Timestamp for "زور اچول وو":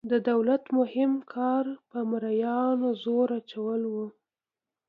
3.03-4.05